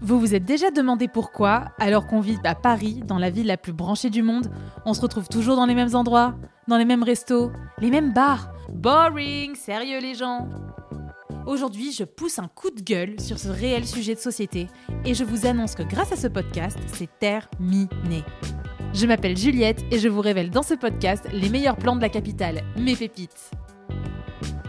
[0.00, 3.56] Vous vous êtes déjà demandé pourquoi, alors qu'on vit à Paris, dans la ville la
[3.56, 4.50] plus branchée du monde,
[4.84, 6.34] on se retrouve toujours dans les mêmes endroits,
[6.68, 10.48] dans les mêmes restos, les mêmes bars Boring, sérieux les gens
[11.46, 14.68] Aujourd'hui, je pousse un coup de gueule sur ce réel sujet de société
[15.04, 18.24] et je vous annonce que grâce à ce podcast, c'est terminé.
[18.94, 22.08] Je m'appelle Juliette et je vous révèle dans ce podcast les meilleurs plans de la
[22.08, 23.50] capitale, mes pépites.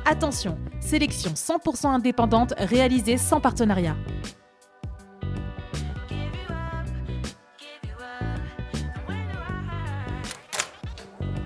[0.05, 3.95] Attention, sélection 100% indépendante réalisée sans partenariat.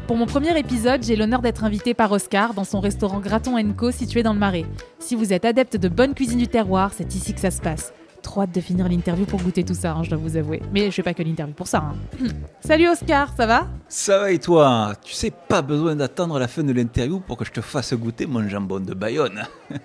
[0.10, 3.92] Pour mon premier épisode, j'ai l'honneur d'être invité par Oscar dans son restaurant Graton Co
[3.92, 4.66] situé dans le Marais.
[4.98, 7.94] Si vous êtes adepte de bonne cuisine du terroir, c'est ici que ça se passe.
[8.24, 10.64] Trop hâte de finir l'interview pour goûter tout ça, hein, je dois vous avouer.
[10.74, 11.84] Mais je fais pas que l'interview pour ça.
[12.24, 12.26] hein.
[12.60, 13.68] Salut Oscar, ça va?
[13.88, 14.94] Ça va et toi?
[15.04, 18.26] Tu sais, pas besoin d'attendre la fin de l'interview pour que je te fasse goûter
[18.26, 19.44] mon jambon de Bayonne.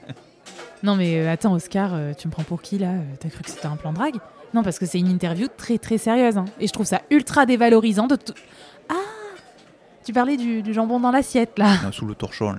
[0.82, 2.88] Non mais euh, attends Oscar, euh, tu me prends pour qui là?
[2.90, 4.16] Euh, T'as cru que c'était un plan drague?
[4.52, 6.36] Non parce que c'est une interview très très sérieuse.
[6.36, 6.44] hein.
[6.60, 8.34] Et je trouve ça ultra dévalorisant de tout...
[10.04, 11.76] Tu parlais du, du jambon dans l'assiette là.
[11.82, 12.58] Non, sous le torchon, là.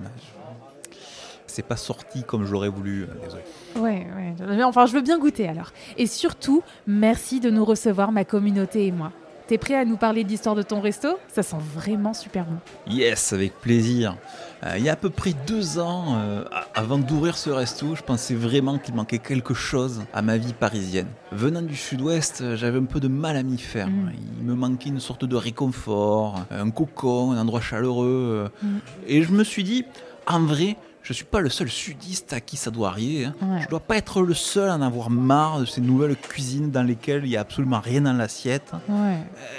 [1.46, 3.42] C'est pas sorti comme je l'aurais voulu, euh, désolé.
[3.76, 4.06] Ouais,
[4.46, 4.62] ouais.
[4.64, 5.72] Enfin, je veux bien goûter alors.
[5.96, 9.12] Et surtout, merci de nous recevoir, ma communauté et moi.
[9.46, 11.20] T'es prêt à nous parler de l'histoire de ton resto?
[11.28, 12.58] Ça sent vraiment super bon.
[12.92, 14.16] Yes, avec plaisir.
[14.64, 16.42] Euh, il y a à peu près deux ans, euh,
[16.74, 21.06] avant d'ouvrir ce resto, je pensais vraiment qu'il manquait quelque chose à ma vie parisienne.
[21.30, 23.86] Venant du sud-ouest, euh, j'avais un peu de mal à m'y faire.
[23.86, 24.10] Mm.
[24.40, 28.50] Il me manquait une sorte de réconfort, un cocon, un endroit chaleureux.
[28.60, 28.66] Mm.
[29.06, 29.84] Et je me suis dit,
[30.26, 33.26] en vrai, je suis pas le seul sudiste à qui ça doit arriver.
[33.26, 33.34] hein.
[33.40, 33.60] Ouais.
[33.62, 36.82] Je dois pas être le seul à en avoir marre de ces nouvelles cuisines dans
[36.82, 38.72] lesquelles il y a absolument rien dans l'assiette.
[38.88, 39.18] Ouais.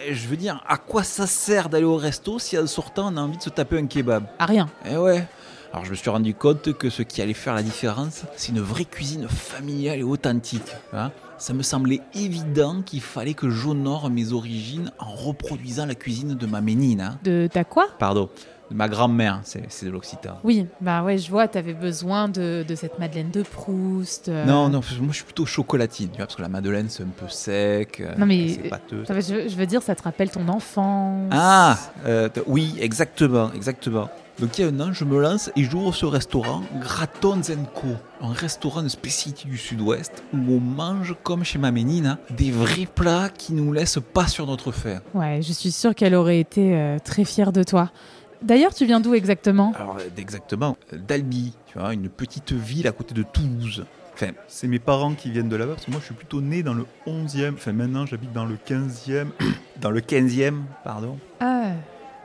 [0.09, 3.17] Euh, je veux dire, à quoi ça sert d'aller au resto si en sortant on
[3.17, 4.25] a envie de se taper un kebab?
[4.39, 4.67] Ah rien.
[4.85, 5.25] Eh ouais.
[5.71, 8.59] Alors je me suis rendu compte que ce qui allait faire la différence, c'est une
[8.61, 10.71] vraie cuisine familiale et authentique.
[10.91, 11.11] hein.
[11.37, 16.45] Ça me semblait évident qu'il fallait que j'honore mes origines en reproduisant la cuisine de
[16.45, 16.99] ma ménine.
[17.01, 17.19] hein.
[17.23, 17.87] De ta quoi?
[17.99, 18.29] Pardon,
[18.69, 20.37] de ma grand-mère, c'est c'est de l'occitan.
[20.43, 24.29] Oui, bah ouais, je vois, t'avais besoin de, de cette Madeleine de Proust.
[24.29, 24.45] euh.
[24.45, 27.07] Non, non, moi je suis plutôt chocolatine, tu vois, parce que la madeleine c'est un
[27.15, 29.05] peu sec, euh, Non, mais- c'est pâteux.
[29.05, 31.29] Ça Je, veux dire, ça te rappelle ton enfance.
[31.31, 34.09] Ah, euh, oui, exactement, exactement.
[34.39, 37.41] Donc il y a un an, je me lance et j'ouvre ce restaurant, Graton
[37.73, 37.87] Co.
[38.21, 42.85] Un restaurant de spécialité du sud-ouest où on mange, comme chez ma ménine, des vrais
[42.85, 44.99] plats qui nous laissent pas sur notre faim.
[45.15, 47.89] Ouais, je suis sûre qu'elle aurait été euh, très fière de toi.
[48.41, 49.73] D'ailleurs, tu viens d'où exactement?
[49.75, 53.85] Alors euh, exactement, euh, d'Albi, tu vois, une petite ville à côté de Toulouse.
[54.13, 56.63] Enfin, c'est mes parents qui viennent de là-bas, parce que moi je suis plutôt né
[56.63, 59.27] dans le 11e, enfin maintenant j'habite dans le 15e,
[59.81, 61.17] dans le 15e, pardon.
[61.39, 61.73] Ah,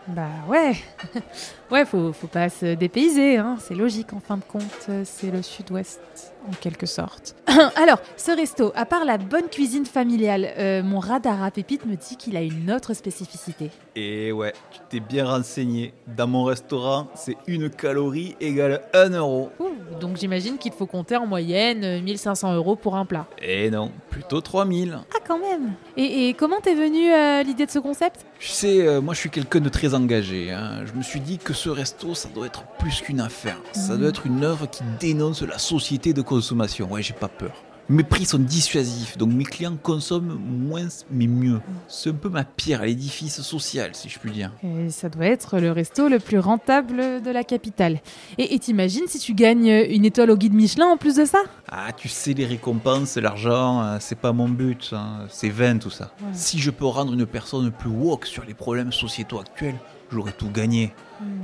[0.08, 0.74] bah ouais.
[1.70, 3.56] ouais, faut, faut pas se dépayser, hein.
[3.60, 7.34] c'est logique en fin de compte, c'est le sud-ouest en quelque sorte.
[7.76, 11.96] Alors, ce resto, à part la bonne cuisine familiale, euh, mon radar à pépite me
[11.96, 13.70] dit qu'il a une autre spécificité.
[13.94, 15.92] Et ouais, tu t'es bien renseigné.
[16.16, 19.50] Dans mon restaurant, c'est une calorie égale 1 euro.
[19.60, 19.68] Ouh,
[20.00, 23.26] donc j'imagine qu'il faut compter en moyenne euh, 1500 euros pour un plat.
[23.42, 24.98] Et non, plutôt 3000.
[25.14, 28.24] Ah quand même Et, et comment t'es venue euh, l'idée de ce concept?
[28.38, 30.50] Tu sais, euh, moi je suis quelqu'un de très engagé.
[30.50, 30.84] hein.
[30.86, 33.58] Je me suis dit que ce resto, ça doit être plus qu'une affaire.
[33.72, 34.00] Ça Mhm.
[34.00, 36.90] doit être une œuvre qui dénonce la société de consommation.
[36.90, 37.52] Ouais, j'ai pas peur.
[37.88, 41.60] Mes prix sont dissuasifs, donc mes clients consomment moins mais mieux.
[41.88, 44.50] C'est un peu ma pierre à l'édifice social, si je puis dire.
[44.62, 48.00] Et ça doit être le resto le plus rentable de la capitale.
[48.38, 51.42] Et t'imagines si tu gagnes une étoile au guide Michelin en plus de ça?
[51.68, 55.26] Ah, tu sais, les récompenses, l'argent, euh, c'est pas mon but, hein.
[55.28, 56.12] c'est vain tout ça.
[56.22, 56.28] Ouais.
[56.32, 59.78] Si je peux rendre une personne plus woke sur les problèmes sociétaux actuels,
[60.10, 60.94] j'aurais tout gagné.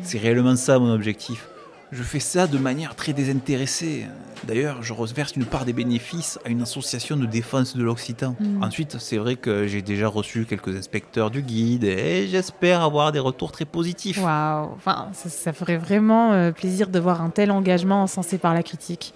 [0.03, 1.47] C'est réellement ça mon objectif.
[1.91, 4.07] Je fais ça de manière très désintéressée.
[4.45, 8.37] D'ailleurs, je reverse une part des bénéfices à une association de défense de l'Occitan.
[8.39, 8.63] Mm.
[8.63, 13.19] Ensuite, c'est vrai que j'ai déjà reçu quelques inspecteurs du guide et j'espère avoir des
[13.19, 14.23] retours très positifs.
[14.23, 18.53] Waouh Enfin, ça, ça ferait vraiment euh, plaisir de voir un tel engagement encensé par
[18.53, 19.15] la critique.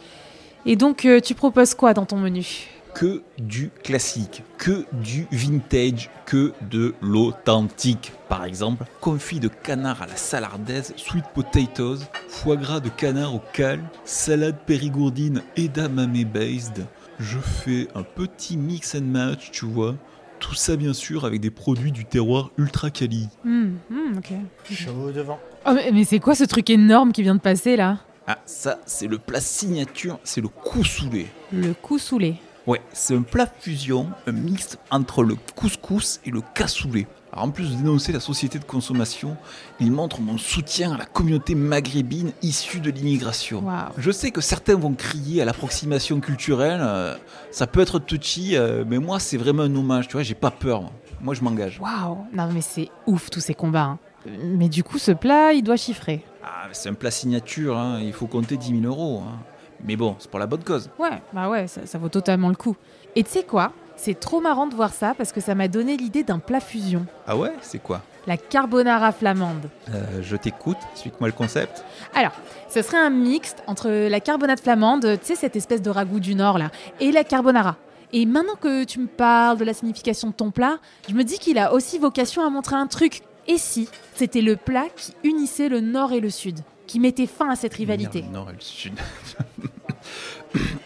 [0.64, 2.69] Et donc, euh, tu proposes quoi dans ton menu?
[2.94, 8.12] Que du classique, que du vintage, que de l'authentique.
[8.29, 13.43] Par exemple, confit de canard à la salardaise, sweet potatoes, foie gras de canard au
[13.53, 16.87] cal, salade périgourdine edamame based.
[17.19, 19.95] Je fais un petit mix and match, tu vois.
[20.38, 23.29] Tout ça bien sûr avec des produits du terroir ultra quali.
[23.45, 24.33] Hmm, hmm, ok.
[24.73, 25.38] Chaud devant.
[25.67, 27.99] Oh, mais, mais c'est quoi ce truc énorme qui vient de passer là?
[28.27, 31.27] Ah, ça c'est le plat signature, c'est le coussoulé.
[31.53, 32.37] Le coussoulé.
[32.67, 37.06] Ouais, c'est un plat fusion, un mix entre le couscous et le cassoulet.
[37.32, 39.37] Alors, en plus de dénoncer la société de consommation,
[39.81, 43.64] il montre mon soutien à la communauté maghrébine issue de l'immigration.
[43.99, 47.17] Je sais que certains vont crier à l'approximation culturelle, euh,
[47.50, 50.50] ça peut être touchy, euh, mais moi c'est vraiment un hommage, tu vois, j'ai pas
[50.50, 50.82] peur.
[50.82, 50.91] Moi,
[51.23, 51.81] Moi, je m'engage.
[51.81, 52.19] Waouh.
[52.35, 53.82] Non, mais c'est ouf tous ces combats.
[53.82, 53.99] hein.
[54.44, 56.25] Mais du coup, ce plat, il doit chiffrer.
[56.44, 59.23] Ah, c'est un plat signature, hein, il faut compter 10 000 euros.
[59.26, 59.38] hein.
[59.84, 60.88] Mais bon, c'est pour la bonne cause.
[60.99, 62.76] Ouais, bah ouais, ça, ça vaut totalement le coup.
[63.17, 63.73] Et tu sais quoi?
[63.96, 67.06] C'est trop marrant de voir ça parce que ça m'a donné l'idée d'un plat fusion.
[67.26, 68.02] Ah ouais, c'est quoi?
[68.26, 69.69] La carbonara flamande.
[69.93, 71.84] Euh, Je t'écoute, explique-moi le concept.
[72.14, 72.32] Alors,
[72.69, 76.35] ce serait un mixte entre la carbonate flamande, tu sais, cette espèce de ragoût du
[76.35, 76.70] Nord là,
[77.00, 77.76] et la carbonara.
[78.12, 80.78] Et maintenant que tu me parles de la signification de ton plat,
[81.08, 83.23] je me dis qu'il a aussi vocation à montrer un truc.
[83.49, 86.61] Et si c'était le plat qui unissait le Nord et le Sud,
[86.93, 88.93] qui mettait fin à cette rivalité le nord et le sud.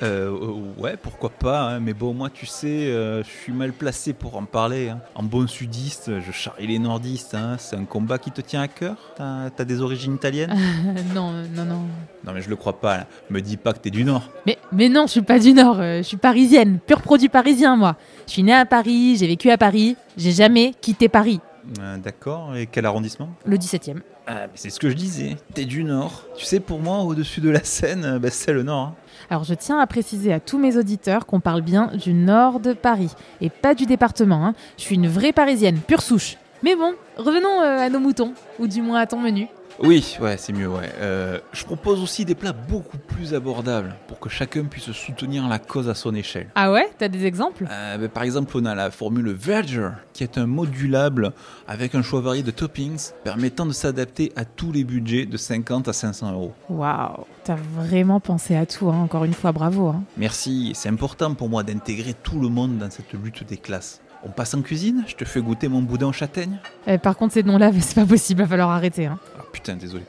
[0.03, 3.73] Euh, euh, ouais, pourquoi pas, hein, mais bon, moi, tu sais, euh, je suis mal
[3.73, 4.91] placé pour en parler.
[4.91, 5.01] hein.
[5.17, 7.35] En bon sudiste, je charrie les nordistes.
[7.35, 7.57] hein.
[7.59, 8.95] C'est un combat qui te tient à cœur?
[9.17, 10.57] T'as t'as des origines italiennes?
[11.15, 11.81] Non, non, non.
[12.25, 12.99] Non, mais je le crois pas.
[12.99, 13.07] là.
[13.31, 14.31] Me dis pas que t'es du Nord.
[14.47, 17.75] Mais, mais non, je suis pas du Nord, euh, je suis parisienne, pur produit parisien
[17.75, 17.97] moi.
[18.29, 21.41] Je suis née à Paris, j'ai vécu à Paris, j'ai jamais quitté Paris.
[21.81, 23.29] Euh, D'accord, et quel arrondissement?
[23.45, 23.99] Le 17e.
[24.27, 25.37] Ah, mais c'est ce que je disais.
[25.55, 26.25] T'es du Nord.
[26.37, 28.89] Tu sais, pour moi, au-dessus de la Seine, euh, bah, c'est le Nord.
[28.89, 28.95] hein.
[29.31, 32.73] Alors je tiens à préciser à tous mes auditeurs qu'on parle bien du nord de
[32.75, 33.11] Paris
[33.41, 34.45] et pas du département.
[34.47, 34.55] hein.
[34.79, 36.37] Je suis une vraie parisienne, pure souche.
[36.63, 39.49] Mais bon, revenons euh, à nos moutons, ou du moins à ton menu.
[39.83, 40.91] Oui, ouais, c'est mieux, ouais.
[40.99, 45.59] Euh, je propose aussi des plats beaucoup plus abordables pour que chacun puisse soutenir la
[45.59, 46.49] cause à son échelle.
[46.55, 47.67] Ah ouais T'as des exemples?
[47.71, 51.33] Euh, ben, par exemple, on a la formule Verger, qui est un modulable
[51.69, 55.89] avec un choix varié de toppings permettant de s'adapter à tous les budgets de 50
[55.89, 56.55] à 500 euros.
[56.71, 58.97] Waouh, t'as vraiment pensé à tout, hein.
[59.03, 59.89] encore une fois, bravo.
[59.89, 60.03] hein.
[60.17, 64.01] Merci, c'est important pour moi d'intégrer tout le monde dans cette lutte des classes.
[64.25, 66.59] On passe en cuisine Je te fais goûter mon boudin aux châtaignes
[66.89, 69.07] Euh, par contre, ces noms-là, c'est pas possible, va falloir arrêter.
[69.07, 69.19] hein.
[69.39, 70.05] Ah putain, désolé.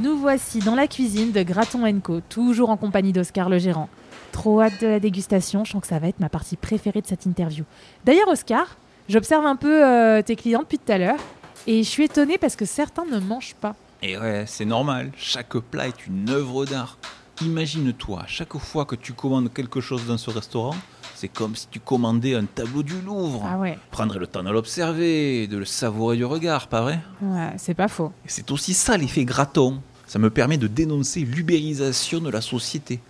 [0.00, 3.88] Nous voici dans la cuisine de Graton Co, toujours en compagnie d'Oscar le gérant.
[4.32, 7.06] Trop hâte de la dégustation, je sens que ça va être ma partie préférée de
[7.06, 7.64] cette interview.
[8.04, 8.76] D'ailleurs, Oscar,
[9.08, 11.18] j'observe un peu euh, tes clients depuis tout à l'heure
[11.68, 13.76] et je suis étonnée parce que certains ne mangent pas.
[14.02, 16.98] Et ouais, c'est normal, chaque plat est une œuvre d'art.
[17.40, 20.74] Imagine-toi, chaque fois que tu commandes quelque chose dans ce restaurant,
[21.24, 23.48] c'est comme si tu commandais un tableau du Louvre.
[23.50, 27.00] Ah ouais, Prendre le temps de l'observer, de le savourer du regard, pas vrai?
[27.22, 28.12] Ouais c'est pas faux.
[28.26, 29.80] C'est aussi ça l'effet graton.
[30.06, 33.00] Ça me permet de dénoncer l'ubérisation de la société.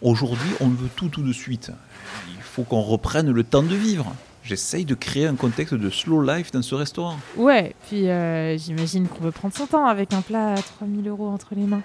[0.00, 1.70] Aujourd'hui, on veut tout tout de suite.
[2.30, 4.14] Il faut qu'on reprenne le temps de vivre.
[4.48, 7.18] J'essaye de créer un contexte de slow life dans ce restaurant.
[7.36, 11.28] Ouais, puis euh, j'imagine qu'on peut prendre son temps avec un plat à 3000 euros
[11.28, 11.82] entre les mains.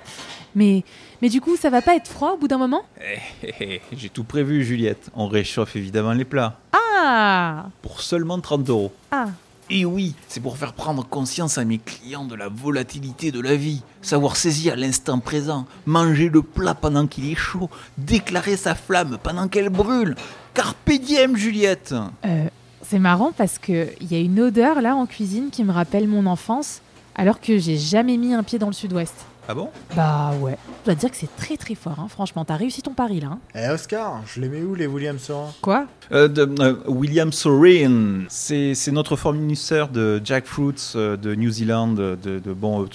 [0.56, 0.86] Mais,
[1.22, 2.84] mais du coup, ça va pas être froid au bout d'un moment?
[3.02, 5.10] Eh, eh, eh, J'ai tout prévu, Juliette.
[5.14, 6.58] On réchauffe évidemment les plats.
[6.72, 8.94] Ah Pour seulement 30 euros.
[9.12, 9.28] Ah
[9.70, 13.56] Et oui, c'est pour faire prendre conscience à mes clients de la volatilité de la
[13.56, 19.18] vie, savoir saisir l'instant présent, manger le plat pendant qu'il est chaud, déclarer sa flamme
[19.24, 20.16] pendant qu'elle brûle.
[20.54, 21.96] Carpe diem, Juliette
[22.26, 22.48] Euh,
[22.82, 26.26] c'est marrant parce qu'il y a une odeur là en cuisine qui me rappelle mon
[26.26, 26.82] enfance,
[27.16, 29.16] alors que j'ai jamais mis un pied dans le sud-ouest.
[29.48, 29.70] Ah bon?
[29.96, 32.08] Bah ouais, dois te dire que c'est très très fort, hein.
[32.10, 33.28] franchement, t'as réussi ton pari là.
[33.34, 33.40] hein.
[33.56, 35.52] Eh Oscar, je les mets où les William Sorin?
[35.62, 35.86] Quoi?
[36.12, 41.88] Euh, de, euh, William Sorin, c'est c'est notre fournisseur de jackfruits euh, de New Zealand,
[41.90, 42.88] de, de- bon, euh,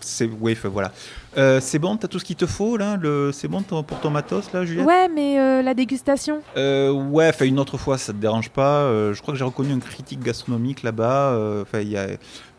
[0.00, 0.92] c'est enfin, voilà.
[1.36, 4.00] Euh, c'est bon, t'as tout ce qu'il te faut là, le, c'est bon ton- pour
[4.00, 4.86] ton matos là, Juliette?
[4.86, 6.40] Ouais, mais euh, la dégustation?
[6.56, 8.80] Euh, ouais, enfin une autre fois, ça te dérange pas.
[8.82, 11.32] Euh, je crois que j'ai reconnu un critique gastronomique là-bas.
[11.32, 12.06] Euh, Enfin, il y a...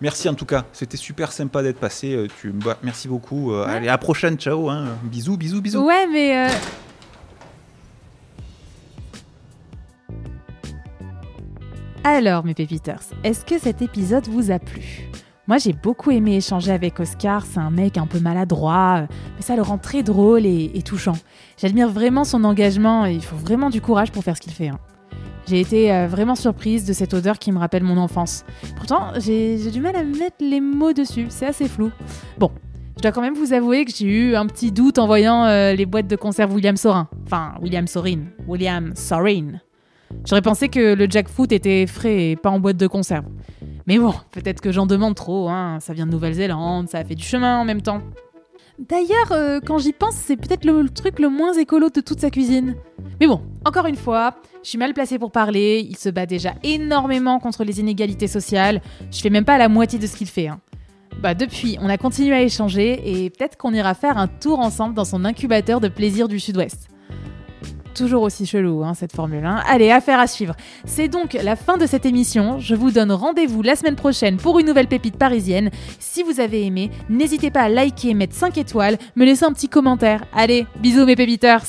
[0.01, 0.65] merci en tout cas.
[0.71, 2.13] C'était super sympa d'être passé.
[2.15, 2.51] Euh, Tu...
[2.51, 3.53] bah, merci beaucoup.
[3.53, 3.71] Euh, Ouais.
[3.74, 4.38] Allez, à la prochaine.
[4.39, 4.69] Ciao.
[4.69, 4.98] Hein.
[5.03, 5.84] Bisous, bisous, bisous.
[5.86, 6.48] Ouais, mais...
[6.48, 6.50] euh,
[12.03, 15.10] Alors, mes pépiteurs, est-ce que cet épisode vous a plu?
[15.48, 17.43] Moi, j'ai beaucoup aimé échanger avec Oscar.
[17.46, 21.15] C'est un mec un peu maladroit, mais ça le rend très drôle et, et touchant.
[21.58, 24.69] J'admire vraiment son engagement et il faut vraiment du courage pour faire ce qu'il fait.
[24.69, 24.79] hein.
[25.48, 28.46] J'ai été euh, vraiment surprise de cette odeur qui me rappelle mon enfance.
[28.75, 31.89] Pourtant, j'ai du mal à mettre les mots dessus, c'est assez flou.
[32.38, 32.51] Bon,
[33.00, 35.72] je dois quand même vous avouer que j'ai eu un petit doute en voyant euh,
[35.72, 37.08] les boîtes de conserve William Sorin.
[37.25, 38.25] Enfin, William Sorin.
[38.46, 39.62] William Sorin.
[40.25, 43.24] J'aurais pensé que le jackfruit était frais et pas en boîte de conserve.
[43.88, 45.77] Mais bon, peut-être que j'en demande trop, hein.
[45.79, 48.01] ça vient de Nouvelle-Zélande, ça a fait du chemin en même temps.
[48.79, 52.29] D'ailleurs, euh, quand j'y pense, c'est peut-être le, truc le moins écolo de toute sa
[52.29, 52.75] cuisine.
[53.22, 56.53] Mais bon, encore une fois, je suis mal placée pour parler, il se bat déjà
[56.63, 60.48] énormément contre les inégalités sociales, je fais même pas la moitié de ce qu'il fait.
[60.50, 60.60] hein.
[61.21, 64.93] Bah depuis, on a continué à échanger et peut-être qu'on ira faire un tour ensemble
[64.93, 66.88] dans son incubateur de plaisir du sud-ouest.
[67.93, 69.63] toujours aussi chelou, hein, cette Formule 1.
[69.67, 70.55] Allez, affaire à suivre.
[70.85, 72.57] C'est donc la fin de cette émission.
[72.57, 75.69] Je vous donne rendez-vous la semaine prochaine pour une nouvelle pépite parisienne.
[75.99, 79.67] Si vous avez aimé, n'hésitez pas à liker, mettre 5 étoiles, me laisser un petit
[79.67, 80.23] commentaire.
[80.33, 81.63] Allez, bisous mes pépiteurs